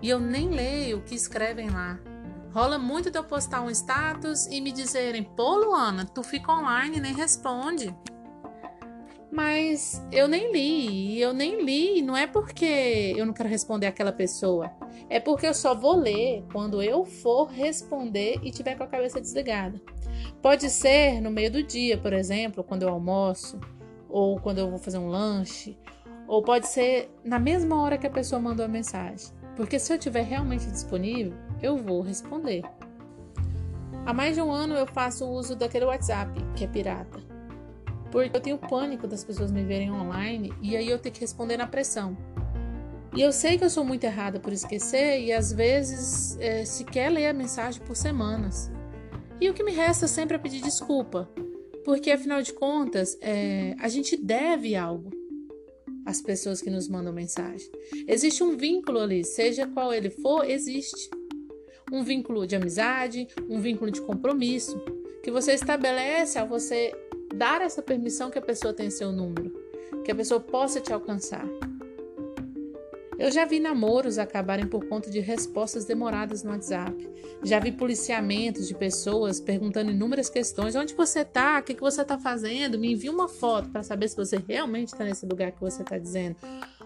E 0.00 0.08
eu 0.08 0.18
nem 0.18 0.50
leio 0.50 0.98
o 0.98 1.02
que 1.02 1.14
escrevem 1.14 1.70
lá. 1.70 1.98
Rola 2.52 2.78
muito 2.78 3.10
de 3.10 3.18
eu 3.18 3.24
postar 3.24 3.60
um 3.60 3.70
status 3.70 4.46
e 4.46 4.60
me 4.60 4.72
dizerem: 4.72 5.22
pô, 5.22 5.56
Luana, 5.56 6.04
tu 6.04 6.22
fica 6.22 6.52
online 6.52 6.98
e 6.98 7.00
nem 7.00 7.14
responde. 7.14 7.94
Mas 9.30 10.02
eu 10.10 10.26
nem 10.26 10.50
li, 10.50 11.20
eu 11.20 11.34
nem 11.34 11.62
li, 11.62 12.00
não 12.00 12.16
é 12.16 12.26
porque 12.26 13.14
eu 13.16 13.26
não 13.26 13.34
quero 13.34 13.48
responder 13.48 13.86
aquela 13.86 14.10
pessoa, 14.10 14.72
é 15.08 15.20
porque 15.20 15.46
eu 15.46 15.52
só 15.52 15.74
vou 15.74 15.94
ler 15.94 16.44
quando 16.50 16.82
eu 16.82 17.04
for 17.04 17.44
responder 17.44 18.40
e 18.42 18.50
tiver 18.50 18.74
com 18.74 18.84
a 18.84 18.88
cabeça 18.88 19.20
desligada. 19.20 19.80
Pode 20.40 20.70
ser 20.70 21.20
no 21.20 21.30
meio 21.30 21.52
do 21.52 21.62
dia, 21.62 21.98
por 21.98 22.14
exemplo, 22.14 22.64
quando 22.64 22.84
eu 22.84 22.88
almoço, 22.88 23.60
ou 24.08 24.40
quando 24.40 24.58
eu 24.58 24.70
vou 24.70 24.78
fazer 24.78 24.98
um 24.98 25.08
lanche, 25.08 25.78
ou 26.28 26.42
pode 26.42 26.68
ser 26.68 27.10
na 27.24 27.38
mesma 27.38 27.80
hora 27.80 27.96
que 27.96 28.06
a 28.06 28.10
pessoa 28.10 28.40
mandou 28.40 28.64
a 28.64 28.68
mensagem. 28.68 29.32
Porque 29.56 29.78
se 29.78 29.92
eu 29.92 29.96
estiver 29.96 30.22
realmente 30.22 30.66
disponível, 30.66 31.32
eu 31.62 31.78
vou 31.78 32.02
responder. 32.02 32.62
Há 34.06 34.12
mais 34.12 34.36
de 34.36 34.42
um 34.42 34.52
ano 34.52 34.74
eu 34.74 34.86
faço 34.86 35.26
uso 35.26 35.56
daquele 35.56 35.86
WhatsApp, 35.86 36.38
que 36.54 36.64
é 36.64 36.68
pirata. 36.68 37.18
Porque 38.12 38.36
eu 38.36 38.40
tenho 38.40 38.58
pânico 38.58 39.08
das 39.08 39.24
pessoas 39.24 39.50
me 39.50 39.64
verem 39.64 39.90
online 39.90 40.52
e 40.62 40.76
aí 40.76 40.88
eu 40.88 40.98
tenho 40.98 41.14
que 41.14 41.20
responder 41.22 41.56
na 41.56 41.66
pressão. 41.66 42.16
E 43.16 43.22
eu 43.22 43.32
sei 43.32 43.58
que 43.58 43.64
eu 43.64 43.70
sou 43.70 43.84
muito 43.84 44.04
errada 44.04 44.38
por 44.38 44.52
esquecer 44.52 45.20
e 45.20 45.32
às 45.32 45.50
vezes 45.50 46.38
é, 46.38 46.64
sequer 46.64 47.10
ler 47.10 47.28
a 47.28 47.32
mensagem 47.32 47.82
por 47.82 47.96
semanas. 47.96 48.70
E 49.40 49.48
o 49.48 49.54
que 49.54 49.64
me 49.64 49.72
resta 49.72 50.06
sempre 50.06 50.36
é 50.36 50.38
pedir 50.38 50.60
desculpa, 50.60 51.28
porque 51.84 52.10
afinal 52.10 52.42
de 52.42 52.52
contas 52.52 53.16
é, 53.20 53.74
a 53.80 53.88
gente 53.88 54.16
deve 54.16 54.76
algo 54.76 55.17
às 56.08 56.22
pessoas 56.22 56.62
que 56.62 56.70
nos 56.70 56.88
mandam 56.88 57.12
mensagem. 57.12 57.70
Existe 58.06 58.42
um 58.42 58.56
vínculo 58.56 58.98
ali, 58.98 59.22
seja 59.22 59.66
qual 59.66 59.92
ele 59.92 60.08
for, 60.08 60.48
existe. 60.48 61.10
Um 61.92 62.02
vínculo 62.02 62.46
de 62.46 62.56
amizade, 62.56 63.28
um 63.46 63.60
vínculo 63.60 63.90
de 63.90 64.00
compromisso, 64.00 64.82
que 65.22 65.30
você 65.30 65.52
estabelece 65.52 66.38
ao 66.38 66.48
você 66.48 66.94
dar 67.34 67.60
essa 67.60 67.82
permissão 67.82 68.30
que 68.30 68.38
a 68.38 68.42
pessoa 68.42 68.72
tenha 68.72 68.90
seu 68.90 69.12
número, 69.12 69.52
que 70.02 70.10
a 70.10 70.14
pessoa 70.14 70.40
possa 70.40 70.80
te 70.80 70.94
alcançar. 70.94 71.46
Eu 73.18 73.32
já 73.32 73.44
vi 73.44 73.58
namoros 73.58 74.16
acabarem 74.16 74.68
por 74.68 74.86
conta 74.86 75.10
de 75.10 75.18
respostas 75.18 75.84
demoradas 75.84 76.44
no 76.44 76.52
WhatsApp. 76.52 77.10
Já 77.42 77.58
vi 77.58 77.72
policiamentos 77.72 78.68
de 78.68 78.74
pessoas 78.76 79.40
perguntando 79.40 79.90
inúmeras 79.90 80.30
questões: 80.30 80.76
onde 80.76 80.94
você 80.94 81.24
tá? 81.24 81.58
O 81.58 81.62
que, 81.64 81.74
você 81.74 82.04
tá 82.04 82.16
fazendo? 82.16 82.78
Me 82.78 82.92
envia 82.92 83.10
uma 83.10 83.26
foto 83.26 83.70
para 83.70 83.82
saber 83.82 84.08
se 84.08 84.16
você 84.16 84.40
realmente 84.46 84.88
está 84.88 85.04
nesse 85.04 85.26
lugar 85.26 85.50
que 85.50 85.60
você 85.60 85.82
está 85.82 85.98
dizendo. 85.98 86.36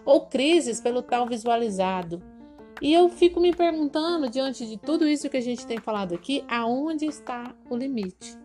Ou 0.03 0.25
crises 0.25 0.81
pelo 0.81 1.03
tal 1.03 1.27
visualizado. 1.27 2.19
E 2.81 2.91
eu 2.91 3.07
fico 3.09 3.39
me 3.39 3.55
perguntando, 3.55 4.27
diante 4.27 4.65
de 4.65 4.77
tudo 4.77 5.07
isso 5.07 5.29
que 5.29 5.37
a 5.37 5.41
gente 5.41 5.67
tem 5.67 5.77
falado 5.77 6.15
aqui, 6.15 6.43
aonde 6.49 7.05
está 7.05 7.55
o 7.69 7.77
limite? 7.77 8.35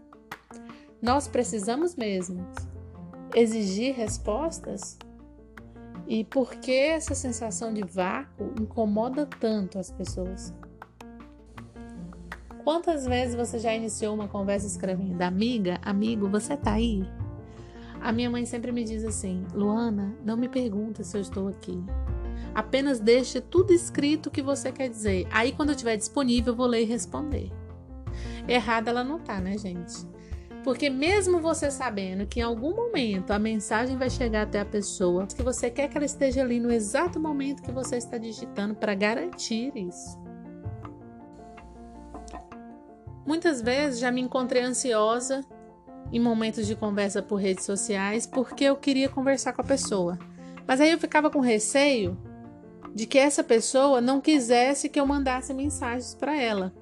Nós 1.00 1.26
precisamos 1.26 1.96
mesmo 1.96 2.46
exigir 3.34 3.94
respostas 3.94 4.98
e 6.08 6.24
por 6.24 6.54
que 6.54 6.72
essa 6.72 7.14
sensação 7.14 7.72
de 7.72 7.82
vácuo 7.82 8.54
incomoda 8.58 9.26
tanto 9.38 9.78
as 9.78 9.90
pessoas? 9.90 10.54
Quantas 12.64 13.04
vezes 13.04 13.34
você 13.34 13.58
já 13.58 13.74
iniciou 13.74 14.14
uma 14.14 14.26
conversa 14.26 14.66
escrevendo: 14.66 15.20
Amiga, 15.20 15.78
amigo, 15.82 16.26
você 16.26 16.56
tá 16.56 16.72
aí? 16.72 17.04
A 18.00 18.10
minha 18.10 18.30
mãe 18.30 18.46
sempre 18.46 18.72
me 18.72 18.84
diz 18.84 19.04
assim: 19.04 19.46
Luana, 19.52 20.16
não 20.24 20.36
me 20.36 20.48
pergunta 20.48 21.04
se 21.04 21.14
eu 21.14 21.20
estou 21.20 21.48
aqui. 21.48 21.78
Apenas 22.54 23.00
deixe 23.00 23.40
tudo 23.40 23.72
escrito 23.72 24.30
que 24.30 24.40
você 24.40 24.72
quer 24.72 24.88
dizer. 24.88 25.26
Aí, 25.30 25.52
quando 25.52 25.68
eu 25.68 25.74
estiver 25.74 25.96
disponível, 25.96 26.54
eu 26.54 26.56
vou 26.56 26.66
ler 26.66 26.82
e 26.82 26.86
responder. 26.86 27.52
Errada 28.48 28.90
ela 28.90 29.04
não 29.04 29.18
tá, 29.18 29.40
né, 29.40 29.58
gente? 29.58 30.06
Porque 30.68 30.90
mesmo 30.90 31.40
você 31.40 31.70
sabendo 31.70 32.26
que 32.26 32.40
em 32.40 32.42
algum 32.42 32.76
momento 32.76 33.30
a 33.30 33.38
mensagem 33.38 33.96
vai 33.96 34.10
chegar 34.10 34.42
até 34.42 34.60
a 34.60 34.66
pessoa, 34.66 35.26
que 35.26 35.42
você 35.42 35.70
quer 35.70 35.88
que 35.88 35.96
ela 35.96 36.04
esteja 36.04 36.42
ali 36.42 36.60
no 36.60 36.70
exato 36.70 37.18
momento 37.18 37.62
que 37.62 37.72
você 37.72 37.96
está 37.96 38.18
digitando 38.18 38.74
para 38.74 38.94
garantir 38.94 39.72
isso. 39.74 40.20
Muitas 43.26 43.62
vezes 43.62 43.98
já 43.98 44.12
me 44.12 44.20
encontrei 44.20 44.60
ansiosa 44.60 45.42
em 46.12 46.20
momentos 46.20 46.66
de 46.66 46.76
conversa 46.76 47.22
por 47.22 47.36
redes 47.36 47.64
sociais 47.64 48.26
porque 48.26 48.64
eu 48.64 48.76
queria 48.76 49.08
conversar 49.08 49.54
com 49.54 49.62
a 49.62 49.64
pessoa. 49.64 50.18
Mas 50.66 50.82
aí 50.82 50.90
eu 50.90 50.98
ficava 50.98 51.30
com 51.30 51.40
receio 51.40 52.14
de 52.94 53.06
que 53.06 53.18
essa 53.18 53.42
pessoa 53.42 54.02
não 54.02 54.20
quisesse 54.20 54.90
que 54.90 55.00
eu 55.00 55.06
mandasse 55.06 55.54
mensagens 55.54 56.14
para 56.14 56.38
ela 56.38 56.74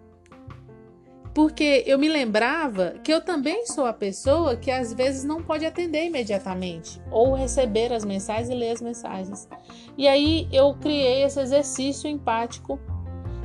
porque 1.37 1.85
eu 1.87 1.99
me 1.99 2.09
lembrava 2.09 2.95
que 3.05 3.13
eu 3.13 3.21
também 3.21 3.67
sou 3.67 3.85
a 3.85 3.93
pessoa 3.93 4.57
que 4.57 4.71
às 4.71 4.95
vezes 4.95 5.23
não 5.23 5.43
pode 5.43 5.67
atender 5.67 6.07
imediatamente 6.07 6.99
ou 7.11 7.35
receber 7.35 7.93
as 7.93 8.07
mensagens 8.07 8.49
e 8.49 8.55
ler 8.55 8.71
as 8.71 8.81
mensagens. 8.81 9.47
E 9.99 10.09
aí 10.09 10.49
eu 10.51 10.73
criei 10.81 11.25
esse 11.25 11.39
exercício 11.39 12.09
empático 12.09 12.81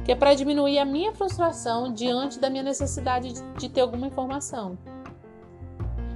que 0.06 0.12
é 0.14 0.16
para 0.16 0.34
diminuir 0.34 0.80
a 0.80 0.86
minha 0.86 1.14
frustração 1.14 1.92
diante 1.92 2.40
da 2.40 2.50
minha 2.50 2.64
necessidade 2.64 3.34
de, 3.58 3.68
ter 3.68 3.82
alguma 3.82 4.08
informação. 4.08 4.78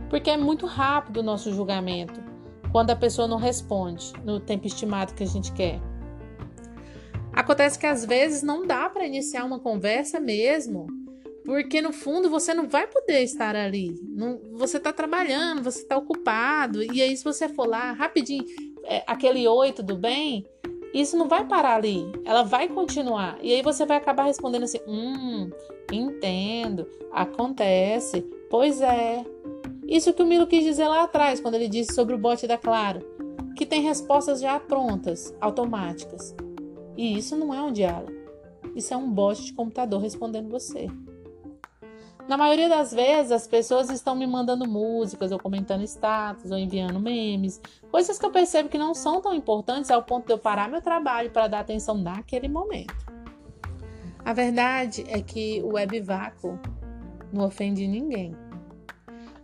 Porque 0.10 0.30
é 0.30 0.38
muito 0.38 0.66
rápido 0.66 1.18
o 1.18 1.24
nosso 1.24 1.54
julgamento 1.54 2.24
quando 2.72 2.92
a 2.92 2.96
pessoa 2.96 3.28
não 3.28 3.38
responde 3.38 4.14
no 4.24 4.40
tempo 4.40 4.66
estimado 4.66 5.14
que 5.14 5.24
a 5.24 5.28
gente 5.28 5.52
quer. 5.52 5.82
Acontece 7.34 7.78
que 7.78 7.86
às 7.86 8.06
vezes 8.06 8.42
não 8.42 8.66
dá 8.66 8.90
para 8.90 9.06
iniciar 9.06 9.44
uma 9.44 9.60
conversa 9.60 10.22
mesmo 10.22 10.95
porque 11.46 11.80
no 11.80 11.94
fundo 11.94 12.30
você 12.30 12.54
não 12.54 12.68
vai 12.68 12.88
poder 12.88 13.22
estar 13.22 13.56
ali. 13.56 13.96
Não, 14.02 14.40
você 14.54 14.78
está 14.78 14.92
trabalhando, 14.92 15.64
você 15.64 15.84
está 15.84 15.96
ocupado. 15.96 16.82
E 16.82 17.02
aí, 17.02 17.16
se 17.16 17.24
você 17.24 17.48
for 17.48 17.68
lá 17.68 17.92
rapidinho, 17.92 18.44
é, 18.84 19.04
aquele 19.06 19.48
oi, 19.48 19.72
tudo 19.72 19.96
bem? 19.96 20.44
Isso 20.92 21.16
não 21.16 21.28
vai 21.28 21.46
parar 21.46 21.76
ali. 21.76 22.12
Ela 22.26 22.42
vai 22.42 22.68
continuar. 22.68 23.38
E 23.42 23.54
aí 23.54 23.62
você 23.62 23.86
vai 23.86 23.98
acabar 23.98 24.24
respondendo 24.24 24.64
assim: 24.64 24.80
hum, 24.88 25.52
entendo, 25.92 26.88
acontece, 27.12 28.22
pois 28.50 28.82
é. 28.82 29.24
Isso 29.88 30.14
que 30.14 30.24
o 30.24 30.26
Milo 30.26 30.48
quis 30.48 30.64
dizer 30.64 30.88
lá 30.88 31.04
atrás, 31.04 31.40
quando 31.40 31.56
ele 31.56 31.70
disse 31.70 31.94
sobre 31.94 32.16
o 32.16 32.18
bot 32.18 32.48
da 32.48 32.58
Claro, 32.58 33.02
que 33.56 33.68
tem 33.68 33.82
respostas 33.82 34.42
já 34.42 34.60
prontas, 34.60 35.32
automáticas. 35.40 36.36
E 36.98 37.16
isso 37.16 37.36
não 37.36 37.54
é 37.54 37.62
um 37.62 37.72
diálogo. 37.72 38.14
Isso 38.76 38.94
é 38.94 38.98
um 38.98 39.12
bot 39.12 39.44
de 39.44 39.54
computador 39.54 40.02
respondendo 40.02 40.50
você. 40.50 40.88
Na 42.28 42.38
maioria 42.38 42.68
das 42.68 42.92
vezes, 42.92 43.32
as 43.32 43.46
pessoas 43.46 43.90
estão 43.92 44.16
me 44.16 44.26
mandando 44.26 44.68
músicas, 44.68 45.32
ou 45.32 45.38
comentando 45.38 45.84
status, 45.84 46.50
ou 46.50 46.58
enviando 46.58 47.00
memes, 47.00 47.62
coisas 47.92 48.18
que 48.18 48.26
eu 48.26 48.32
percebo 48.32 48.68
que 48.68 48.80
não 48.80 48.96
são 48.96 49.22
tão 49.22 49.34
importantes 49.34 49.92
ao 49.92 50.02
ponto 50.02 50.26
de 50.26 50.34
eu 50.34 50.40
parar 50.40 50.68
meu 50.68 50.82
trabalho 50.82 51.30
para 51.30 51.48
dar 51.48 51.60
atenção 51.60 51.96
naquele 51.96 52.48
momento. 52.48 52.96
A 54.24 54.34
verdade 54.34 55.06
é 55.08 55.22
que 55.22 55.62
o 55.62 55.74
web 55.74 56.02
vácuo 56.02 56.60
não 57.32 57.46
ofende 57.46 57.88
ninguém. 57.88 58.36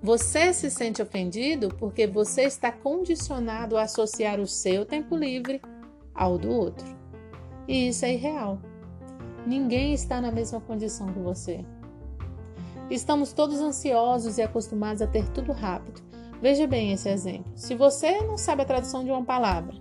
Você 0.02 0.52
se 0.52 0.72
sente 0.72 1.04
ofendido 1.04 1.70
porque 1.78 2.08
você 2.08 2.46
está 2.46 2.72
condicionado 2.72 3.78
a 3.78 3.84
associar 3.84 4.40
o 4.40 4.48
seu 4.48 4.84
tempo 4.84 5.16
livre 5.16 5.62
ao 6.16 6.40
do 6.40 6.50
outro. 6.50 6.88
E 7.68 7.90
isso 7.90 8.04
é 8.06 8.14
irreal. 8.14 8.60
Ninguém 9.46 9.94
está 9.94 10.20
na 10.20 10.32
mesma 10.32 10.60
condição 10.60 11.14
que 11.14 11.20
você. 11.20 11.64
Estamos 12.92 13.32
todos 13.32 13.62
ansiosos 13.62 14.38
e 14.38 14.42
acostumados 14.42 15.02
a 15.02 15.08
ter 15.08 15.26
tudo 15.30 15.54
rápido. 15.54 16.02
Veja 16.42 16.68
bem 16.68 16.92
esse 16.92 17.08
exemplo. 17.08 17.50
Se 17.56 17.74
você 17.74 18.20
não 18.20 18.38
sabe 18.38 18.64
a 18.64 18.66
tradução 18.66 19.06
de 19.06 19.10
uma 19.10 19.24
palavra, 19.24 19.74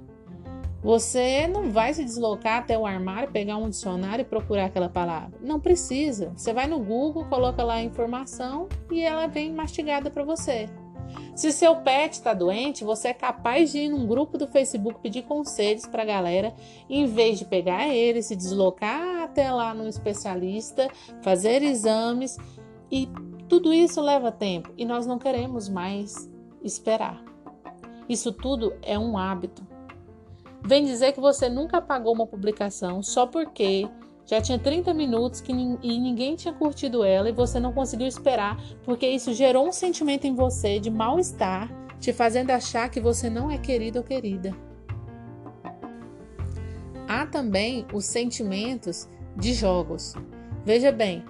você 0.80 1.48
não 1.48 1.72
vai 1.72 1.92
se 1.92 2.04
deslocar 2.04 2.58
até 2.58 2.78
o 2.78 2.86
armário, 2.86 3.32
pegar 3.32 3.56
um 3.56 3.68
dicionário 3.68 4.22
e 4.22 4.24
procurar 4.24 4.66
aquela 4.66 4.88
palavra. 4.88 5.36
Não 5.40 5.58
precisa. 5.58 6.32
Você 6.36 6.52
vai 6.52 6.68
no 6.68 6.78
Google, 6.78 7.24
coloca 7.24 7.64
lá 7.64 7.74
a 7.74 7.82
informação 7.82 8.68
e 8.88 9.00
ela 9.00 9.26
vem 9.26 9.52
mastigada 9.52 10.08
para 10.08 10.22
você. 10.22 10.68
Se 11.34 11.50
seu 11.50 11.74
pet 11.76 12.12
está 12.12 12.32
doente, 12.32 12.84
você 12.84 13.08
é 13.08 13.14
capaz 13.14 13.72
de 13.72 13.78
ir 13.78 13.88
num 13.88 14.06
grupo 14.06 14.38
do 14.38 14.46
Facebook 14.46 15.00
pedir 15.00 15.22
conselhos 15.22 15.84
para 15.84 16.02
a 16.02 16.06
galera, 16.06 16.54
em 16.88 17.06
vez 17.06 17.40
de 17.40 17.44
pegar 17.44 17.88
ele, 17.88 18.22
se 18.22 18.36
deslocar 18.36 19.24
até 19.24 19.50
lá 19.50 19.74
no 19.74 19.88
especialista, 19.88 20.88
fazer 21.22 21.62
exames 21.62 22.36
e 22.90 23.08
tudo 23.48 23.72
isso 23.72 24.00
leva 24.00 24.30
tempo 24.30 24.72
e 24.76 24.84
nós 24.84 25.06
não 25.06 25.18
queremos 25.18 25.68
mais 25.68 26.30
esperar. 26.62 27.22
Isso 28.08 28.32
tudo 28.32 28.74
é 28.82 28.98
um 28.98 29.16
hábito. 29.16 29.66
Vem 30.64 30.84
dizer 30.84 31.12
que 31.12 31.20
você 31.20 31.48
nunca 31.48 31.78
apagou 31.78 32.12
uma 32.12 32.26
publicação 32.26 33.02
só 33.02 33.26
porque 33.26 33.88
já 34.26 34.40
tinha 34.40 34.58
30 34.58 34.92
minutos 34.94 35.40
que, 35.40 35.52
e 35.52 35.98
ninguém 35.98 36.36
tinha 36.36 36.52
curtido 36.52 37.02
ela 37.02 37.28
e 37.28 37.32
você 37.32 37.58
não 37.58 37.72
conseguiu 37.72 38.06
esperar 38.06 38.60
porque 38.84 39.08
isso 39.08 39.32
gerou 39.32 39.66
um 39.66 39.72
sentimento 39.72 40.26
em 40.26 40.34
você 40.34 40.78
de 40.78 40.90
mal-estar, 40.90 41.68
te 41.98 42.12
fazendo 42.12 42.50
achar 42.50 42.88
que 42.90 43.00
você 43.00 43.30
não 43.30 43.50
é 43.50 43.58
querido 43.58 43.98
ou 43.98 44.04
querida. 44.04 44.54
Há 47.08 47.26
também 47.26 47.84
os 47.92 48.04
sentimentos 48.04 49.08
de 49.36 49.52
jogos. 49.52 50.14
Veja 50.64 50.92
bem, 50.92 51.24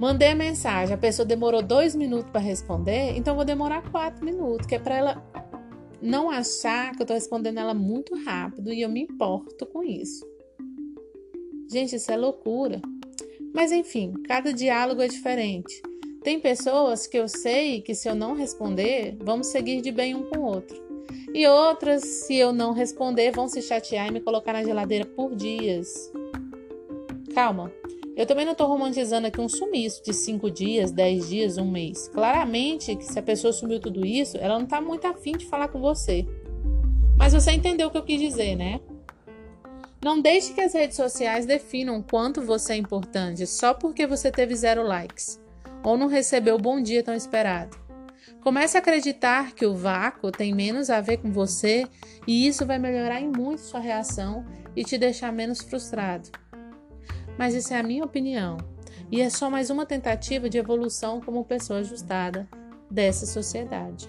Mandei 0.00 0.28
a 0.28 0.34
mensagem, 0.34 0.94
a 0.94 0.98
pessoa 0.98 1.26
demorou 1.26 1.60
dois 1.60 1.94
minutos 1.94 2.30
para 2.30 2.40
responder, 2.40 3.18
então 3.18 3.36
vou 3.36 3.44
demorar 3.44 3.82
quatro 3.90 4.24
minutos, 4.24 4.66
que 4.66 4.74
é 4.74 4.78
para 4.78 4.96
ela 4.96 5.22
não 6.00 6.30
achar 6.30 6.92
que 6.92 7.02
eu 7.02 7.04
estou 7.04 7.14
respondendo 7.14 7.58
ela 7.58 7.74
muito 7.74 8.14
rápido 8.24 8.72
e 8.72 8.80
eu 8.80 8.88
me 8.88 9.02
importo 9.02 9.66
com 9.66 9.82
isso. 9.82 10.26
Gente, 11.70 11.96
isso 11.96 12.10
é 12.10 12.16
loucura. 12.16 12.80
Mas 13.54 13.72
enfim, 13.72 14.14
cada 14.26 14.54
diálogo 14.54 15.02
é 15.02 15.06
diferente. 15.06 15.82
Tem 16.22 16.40
pessoas 16.40 17.06
que 17.06 17.18
eu 17.18 17.28
sei 17.28 17.82
que 17.82 17.94
se 17.94 18.08
eu 18.08 18.14
não 18.14 18.34
responder, 18.34 19.18
vamos 19.20 19.48
seguir 19.48 19.82
de 19.82 19.92
bem 19.92 20.14
um 20.14 20.22
com 20.30 20.38
o 20.38 20.44
outro. 20.46 20.82
E 21.34 21.46
outras, 21.46 22.02
se 22.04 22.36
eu 22.36 22.54
não 22.54 22.72
responder, 22.72 23.32
vão 23.32 23.48
se 23.48 23.60
chatear 23.60 24.08
e 24.08 24.12
me 24.12 24.20
colocar 24.20 24.54
na 24.54 24.64
geladeira 24.64 25.04
por 25.04 25.34
dias. 25.34 26.10
Calma, 27.34 27.70
Eu 28.20 28.26
também 28.26 28.44
não 28.44 28.52
estou 28.52 28.68
romantizando 28.68 29.26
aqui 29.26 29.40
um 29.40 29.48
sumiço 29.48 30.04
de 30.04 30.12
5 30.12 30.50
dias, 30.50 30.92
10 30.92 31.28
dias, 31.30 31.56
um 31.56 31.70
mês. 31.70 32.06
Claramente 32.08 32.94
que 32.94 33.02
se 33.02 33.18
a 33.18 33.22
pessoa 33.22 33.50
sumiu 33.50 33.80
tudo 33.80 34.04
isso, 34.04 34.36
ela 34.36 34.58
não 34.58 34.64
está 34.64 34.78
muito 34.78 35.06
afim 35.06 35.32
de 35.32 35.46
falar 35.46 35.68
com 35.68 35.80
você. 35.80 36.26
Mas 37.16 37.32
você 37.32 37.50
entendeu 37.52 37.88
o 37.88 37.90
que 37.90 37.96
eu 37.96 38.04
quis 38.04 38.20
dizer, 38.20 38.56
né? 38.56 38.78
Não 40.04 40.20
deixe 40.20 40.52
que 40.52 40.60
as 40.60 40.74
redes 40.74 40.96
sociais 40.98 41.46
definam 41.46 42.02
quanto 42.02 42.42
você 42.42 42.74
é 42.74 42.76
importante 42.76 43.46
só 43.46 43.72
porque 43.72 44.06
você 44.06 44.30
teve 44.30 44.54
zero 44.54 44.82
likes 44.82 45.40
ou 45.82 45.96
não 45.96 46.06
recebeu 46.06 46.56
o 46.56 46.60
bom 46.60 46.78
dia 46.78 47.02
tão 47.02 47.14
esperado. 47.14 47.74
Comece 48.42 48.76
a 48.76 48.80
acreditar 48.80 49.54
que 49.54 49.64
o 49.64 49.74
vácuo 49.74 50.30
tem 50.30 50.54
menos 50.54 50.90
a 50.90 51.00
ver 51.00 51.16
com 51.16 51.32
você 51.32 51.86
e 52.26 52.46
isso 52.46 52.66
vai 52.66 52.78
melhorar 52.78 53.18
em 53.18 53.32
muito 53.34 53.62
sua 53.62 53.80
reação 53.80 54.44
e 54.76 54.84
te 54.84 54.98
deixar 54.98 55.32
menos 55.32 55.62
frustrado. 55.62 56.28
Mas 57.38 57.54
isso 57.54 57.72
é 57.72 57.78
a 57.78 57.82
minha 57.82 58.04
opinião 58.04 58.58
e 59.10 59.20
é 59.20 59.28
só 59.28 59.50
mais 59.50 59.70
uma 59.70 59.84
tentativa 59.84 60.48
de 60.48 60.58
evolução 60.58 61.20
como 61.20 61.44
pessoa 61.44 61.80
ajustada 61.80 62.48
dessa 62.90 63.26
sociedade. 63.26 64.08